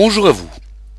Bonjour 0.00 0.28
à 0.28 0.30
vous. 0.30 0.48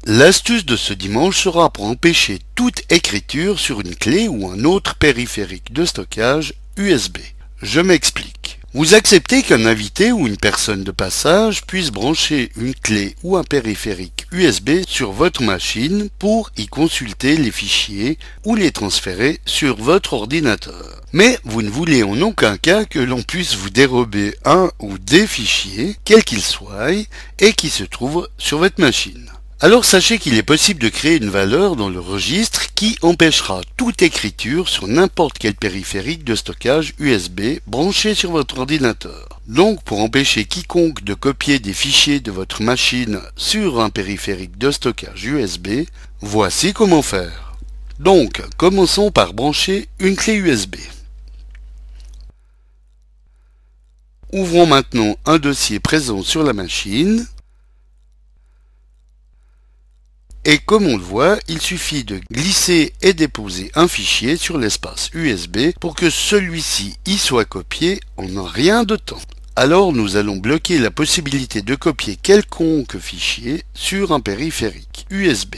L'astuce 0.04 0.66
de 0.66 0.76
ce 0.76 0.92
dimanche 0.92 1.42
sera 1.42 1.70
pour 1.70 1.86
empêcher 1.86 2.40
toute 2.54 2.82
écriture 2.92 3.58
sur 3.58 3.80
une 3.80 3.96
clé 3.96 4.28
ou 4.28 4.50
un 4.50 4.66
autre 4.66 4.96
périphérique 4.96 5.72
de 5.72 5.86
stockage 5.86 6.54
USB. 6.76 7.20
Je 7.62 7.80
m'explique. 7.80 8.59
Vous 8.76 8.94
acceptez 8.94 9.42
qu'un 9.42 9.66
invité 9.66 10.12
ou 10.12 10.28
une 10.28 10.38
personne 10.38 10.84
de 10.84 10.92
passage 10.92 11.66
puisse 11.66 11.90
brancher 11.90 12.52
une 12.56 12.76
clé 12.76 13.16
ou 13.24 13.36
un 13.36 13.44
périphérique 13.44 14.28
USB 14.32 14.82
sur 14.88 15.12
votre 15.12 15.42
machine 15.42 16.10
pour 16.20 16.52
y 16.56 16.68
consulter 16.68 17.36
les 17.36 17.50
fichiers 17.50 18.20
ou 18.46 18.54
les 18.54 18.70
transférer 18.72 19.40
sur 19.48 19.76
votre 19.78 20.14
ordinateur. 20.14 21.02
Mais 21.14 21.40
vous 21.46 21.64
ne 21.64 21.70
voulez 21.70 22.04
en 22.04 22.22
aucun 22.22 22.58
cas 22.58 22.86
que 22.86 23.00
l'on 23.00 23.24
puisse 23.24 23.56
vous 23.56 23.72
dérober 23.72 24.36
un 24.46 24.70
ou 24.78 25.00
des 25.00 25.26
fichiers, 25.26 25.96
quels 26.06 26.24
qu'ils 26.24 26.44
soient, 26.44 26.92
et 27.40 27.54
qui 27.54 27.72
se 27.72 27.84
trouvent 27.84 28.30
sur 28.38 28.60
votre 28.60 28.80
machine. 28.80 29.32
Alors 29.62 29.84
sachez 29.84 30.20
qu'il 30.20 30.38
est 30.38 30.44
possible 30.44 30.80
de 30.80 30.88
créer 30.88 31.18
une 31.18 31.30
valeur 31.30 31.76
dans 31.76 31.90
le 31.90 32.00
registre 32.00 32.74
qui 32.76 32.98
empêchera 33.02 33.60
toute 33.76 34.02
écriture 34.02 34.70
sur 34.70 34.88
n'importe 34.88 35.38
quel 35.38 35.54
périphérique 35.54 36.24
de 36.24 36.34
stockage 36.34 36.94
USB 36.98 37.60
branché 37.68 38.16
sur 38.16 38.32
votre 38.32 38.60
ordinateur. 38.60 39.28
Donc 39.48 39.84
pour 39.84 40.00
empêcher 40.00 40.46
quiconque 40.46 41.04
de 41.04 41.14
copier 41.14 41.60
des 41.60 41.74
fichiers 41.74 42.22
de 42.22 42.32
votre 42.32 42.64
machine 42.64 43.20
sur 43.36 43.82
un 43.82 43.90
périphérique 43.90 44.58
de 44.58 44.72
stockage 44.72 45.26
USB, 45.26 45.84
voici 46.22 46.72
comment 46.72 47.02
faire. 47.02 47.58
Donc 48.00 48.42
commençons 48.56 49.12
par 49.12 49.34
brancher 49.34 49.90
une 50.00 50.16
clé 50.16 50.36
USB. 50.36 50.78
Ouvrons 54.32 54.68
maintenant 54.68 55.18
un 55.26 55.38
dossier 55.38 55.82
présent 55.82 56.24
sur 56.24 56.44
la 56.44 56.54
machine 56.54 57.28
Et 60.52 60.58
comme 60.58 60.88
on 60.88 60.98
le 60.98 61.04
voit, 61.04 61.38
il 61.48 61.62
suffit 61.62 62.04
de 62.04 62.20
glisser 62.32 62.94
et 63.04 63.14
déposer 63.14 63.72
un 63.76 63.88
fichier 63.88 64.36
sur 64.36 64.58
l'espace 64.58 65.12
USB 65.14 65.74
pour 65.80 65.94
que 65.94 66.10
celui-ci 66.10 66.98
y 67.06 67.20
soit 67.20 67.46
copié 67.46 68.00
en 68.18 68.42
rien 68.42 68.84
de 68.84 68.96
temps. 68.96 69.22
Alors 69.56 69.94
nous 69.94 70.16
allons 70.16 70.38
bloquer 70.38 70.80
la 70.80 70.90
possibilité 70.90 71.62
de 71.62 71.76
copier 71.76 72.16
quelconque 72.16 72.98
fichier 72.98 73.64
sur 73.76 74.12
un 74.12 74.22
périphérique 74.22 75.06
USB. 75.12 75.58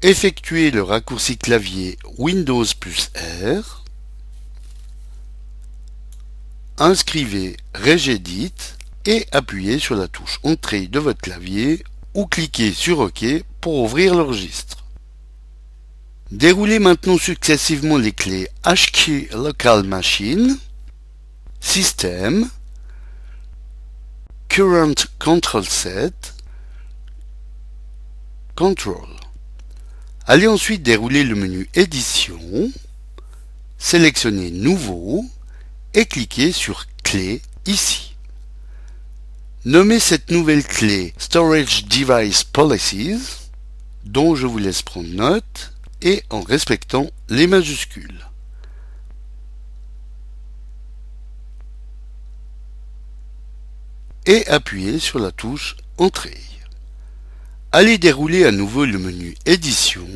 Effectuez 0.00 0.70
le 0.70 0.82
raccourci 0.82 1.36
clavier 1.36 1.98
Windows 2.16 2.64
plus 2.80 3.10
R. 3.14 3.84
Inscrivez 6.78 7.58
Regedit 7.74 8.54
et 9.04 9.26
appuyez 9.32 9.78
sur 9.78 9.96
la 9.96 10.08
touche 10.08 10.40
Entrée 10.44 10.86
de 10.86 10.98
votre 10.98 11.20
clavier 11.20 11.84
ou 12.18 12.26
cliquez 12.26 12.72
sur 12.72 12.98
OK 12.98 13.24
pour 13.60 13.76
ouvrir 13.76 14.16
le 14.16 14.22
registre. 14.22 14.84
Déroulez 16.32 16.80
maintenant 16.80 17.16
successivement 17.16 17.96
les 17.96 18.10
clés 18.10 18.48
HKey 18.64 19.28
Local 19.32 19.84
Machine, 19.84 20.58
System, 21.60 22.50
Current 24.48 25.06
Control 25.20 25.64
Set, 25.64 26.34
Control. 28.56 29.08
Allez 30.26 30.48
ensuite 30.48 30.82
dérouler 30.82 31.22
le 31.22 31.36
menu 31.36 31.70
Édition, 31.74 32.40
sélectionnez 33.78 34.50
Nouveau 34.50 35.24
et 35.94 36.04
cliquez 36.04 36.50
sur 36.50 36.86
Clé 37.04 37.42
ici. 37.64 38.07
Nommez 39.64 39.98
cette 39.98 40.30
nouvelle 40.30 40.62
clé 40.62 41.12
Storage 41.18 41.86
Device 41.86 42.44
Policies 42.44 43.50
dont 44.04 44.36
je 44.36 44.46
vous 44.46 44.58
laisse 44.58 44.82
prendre 44.82 45.08
note 45.08 45.72
et 46.00 46.22
en 46.30 46.42
respectant 46.42 47.10
les 47.28 47.48
majuscules. 47.48 48.24
Et 54.26 54.46
appuyez 54.46 55.00
sur 55.00 55.18
la 55.18 55.32
touche 55.32 55.76
Entrée. 55.98 56.38
Allez 57.72 57.98
dérouler 57.98 58.44
à 58.44 58.52
nouveau 58.52 58.84
le 58.84 58.98
menu 58.98 59.34
Édition, 59.44 60.06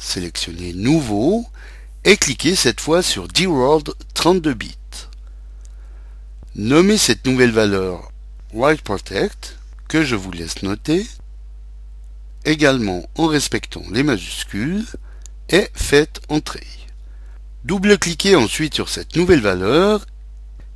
sélectionnez 0.00 0.72
Nouveau 0.72 1.46
et 2.04 2.16
cliquez 2.16 2.56
cette 2.56 2.80
fois 2.80 3.02
sur 3.02 3.28
D-World 3.28 3.92
32 4.14 4.54
bits. 4.54 4.76
Nommez 6.54 6.96
cette 6.96 7.26
nouvelle 7.26 7.52
valeur 7.52 8.10
Write 8.52 8.82
Protect 8.82 9.56
que 9.88 10.04
je 10.04 10.16
vous 10.16 10.32
laisse 10.32 10.62
noter 10.62 11.06
également 12.44 13.08
en 13.16 13.26
respectant 13.26 13.82
les 13.92 14.02
majuscules, 14.02 14.86
et 15.50 15.68
faites 15.74 16.20
entrer. 16.28 16.66
Double-cliquez 17.64 18.36
ensuite 18.36 18.74
sur 18.74 18.88
cette 18.88 19.16
nouvelle 19.16 19.40
valeur 19.40 20.06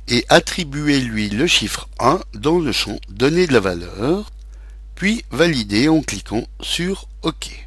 et 0.07 0.25
attribuez-lui 0.29 1.29
le 1.29 1.47
chiffre 1.47 1.87
1 1.99 2.19
dans 2.35 2.59
le 2.59 2.71
champ 2.71 2.99
Données 3.09 3.47
de 3.47 3.53
la 3.53 3.59
valeur, 3.59 4.31
puis 4.93 5.23
validez 5.31 5.89
en 5.89 6.01
cliquant 6.01 6.45
sur 6.61 7.07
OK. 7.23 7.65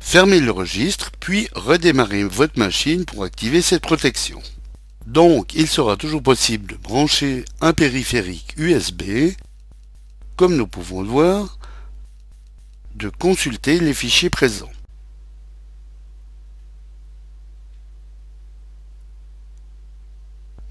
Fermez 0.00 0.40
le 0.40 0.52
registre, 0.52 1.10
puis 1.20 1.48
redémarrez 1.52 2.24
votre 2.24 2.58
machine 2.58 3.04
pour 3.04 3.24
activer 3.24 3.60
cette 3.60 3.82
protection. 3.82 4.40
Donc, 5.08 5.54
il 5.54 5.66
sera 5.66 5.96
toujours 5.96 6.22
possible 6.22 6.72
de 6.72 6.76
brancher 6.76 7.46
un 7.62 7.72
périphérique 7.72 8.52
USB, 8.58 9.32
comme 10.36 10.54
nous 10.54 10.66
pouvons 10.66 11.00
le 11.00 11.08
voir, 11.08 11.58
de 12.94 13.08
consulter 13.08 13.80
les 13.80 13.94
fichiers 13.94 14.28
présents. 14.28 14.70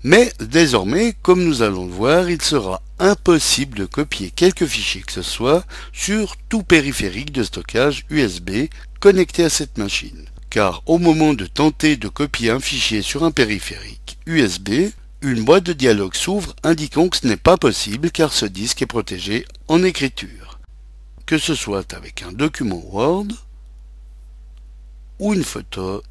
Mais 0.03 0.31
désormais, 0.39 1.15
comme 1.23 1.43
nous 1.43 1.63
allons 1.63 1.87
le 1.87 1.91
voir, 1.91 2.29
il 2.29 2.39
sera 2.43 2.83
impossible 2.99 3.79
de 3.79 3.85
copier 3.85 4.29
quelque 4.29 4.67
fichier 4.67 5.01
que 5.01 5.13
ce 5.13 5.23
soit 5.23 5.65
sur 5.91 6.37
tout 6.47 6.61
périphérique 6.61 7.31
de 7.31 7.41
stockage 7.41 8.05
USB 8.11 8.67
connecté 8.99 9.43
à 9.43 9.49
cette 9.49 9.79
machine. 9.79 10.27
Car 10.49 10.81
au 10.85 10.97
moment 10.97 11.33
de 11.33 11.45
tenter 11.45 11.97
de 11.97 12.07
copier 12.07 12.51
un 12.51 12.59
fichier 12.59 13.01
sur 13.01 13.23
un 13.23 13.31
périphérique 13.31 14.17
USB, 14.25 14.91
une 15.21 15.43
boîte 15.43 15.65
de 15.65 15.73
dialogue 15.73 16.15
s'ouvre 16.15 16.55
indiquant 16.63 17.09
que 17.09 17.17
ce 17.17 17.27
n'est 17.27 17.37
pas 17.37 17.57
possible 17.57 18.11
car 18.11 18.33
ce 18.33 18.45
disque 18.45 18.81
est 18.81 18.87
protégé 18.87 19.45
en 19.67 19.83
écriture 19.83 20.47
que 21.27 21.37
ce 21.37 21.53
soit 21.53 21.93
avec 21.93 22.23
un 22.23 22.31
document 22.31 22.81
Word 22.89 23.27
ou 25.19 25.33
une 25.33 25.43
photo 25.43 26.01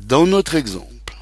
dans 0.00 0.26
notre 0.26 0.56
exemple. 0.56 1.16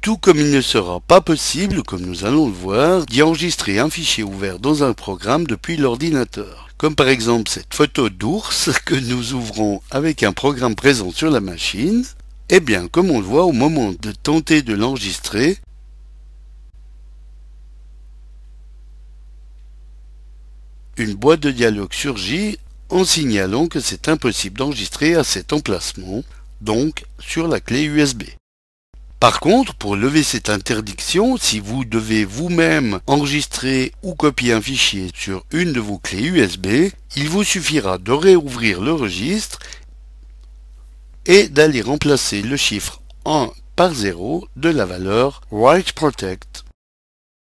Tout 0.00 0.16
comme 0.16 0.38
il 0.38 0.50
ne 0.50 0.60
sera 0.60 1.00
pas 1.00 1.20
possible, 1.20 1.82
comme 1.82 2.02
nous 2.02 2.24
allons 2.24 2.46
le 2.46 2.52
voir, 2.52 3.04
d'y 3.06 3.22
enregistrer 3.22 3.78
un 3.78 3.90
fichier 3.90 4.22
ouvert 4.24 4.58
dans 4.58 4.84
un 4.84 4.94
programme 4.94 5.46
depuis 5.46 5.76
l'ordinateur. 5.76 6.71
Comme 6.82 6.96
par 6.96 7.10
exemple 7.10 7.48
cette 7.48 7.72
photo 7.72 8.10
d'ours 8.10 8.72
que 8.84 8.96
nous 8.96 9.34
ouvrons 9.34 9.80
avec 9.92 10.24
un 10.24 10.32
programme 10.32 10.74
présent 10.74 11.12
sur 11.12 11.30
la 11.30 11.40
machine. 11.40 12.04
Eh 12.48 12.58
bien, 12.58 12.88
comme 12.88 13.12
on 13.12 13.20
le 13.20 13.24
voit 13.24 13.44
au 13.44 13.52
moment 13.52 13.92
de 13.92 14.10
tenter 14.10 14.62
de 14.62 14.74
l'enregistrer, 14.74 15.58
une 20.96 21.14
boîte 21.14 21.38
de 21.38 21.52
dialogue 21.52 21.92
surgit 21.92 22.58
en 22.88 23.04
signalant 23.04 23.68
que 23.68 23.78
c'est 23.78 24.08
impossible 24.08 24.58
d'enregistrer 24.58 25.14
à 25.14 25.22
cet 25.22 25.52
emplacement, 25.52 26.24
donc 26.62 27.04
sur 27.20 27.46
la 27.46 27.60
clé 27.60 27.84
USB. 27.84 28.24
Par 29.22 29.38
contre, 29.38 29.76
pour 29.76 29.94
lever 29.94 30.24
cette 30.24 30.48
interdiction, 30.48 31.36
si 31.36 31.60
vous 31.60 31.84
devez 31.84 32.24
vous-même 32.24 32.98
enregistrer 33.06 33.92
ou 34.02 34.16
copier 34.16 34.52
un 34.52 34.60
fichier 34.60 35.12
sur 35.14 35.44
une 35.52 35.72
de 35.72 35.78
vos 35.78 35.98
clés 35.98 36.24
USB, 36.24 36.90
il 37.14 37.28
vous 37.28 37.44
suffira 37.44 37.98
de 37.98 38.10
réouvrir 38.10 38.80
le 38.80 38.92
registre 38.92 39.60
et 41.24 41.46
d'aller 41.46 41.82
remplacer 41.82 42.42
le 42.42 42.56
chiffre 42.56 43.00
1 43.24 43.52
par 43.76 43.94
0 43.94 44.48
de 44.56 44.70
la 44.70 44.86
valeur 44.86 45.42
Write 45.52 45.92
Protect. 45.92 46.64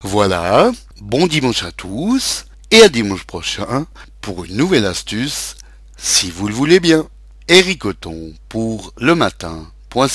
Voilà, 0.04 0.72
bon 1.00 1.28
dimanche 1.28 1.62
à 1.62 1.72
tous 1.72 2.46
et 2.72 2.82
à 2.82 2.90
dimanche 2.90 3.26
prochain 3.26 3.86
pour 4.20 4.46
une 4.46 4.58
nouvelle 4.58 4.88
astuce, 4.88 5.56
si 5.96 6.32
vous 6.32 6.48
le 6.48 6.56
voulez 6.56 6.80
bien. 6.80 7.08
Pour 9.90 10.10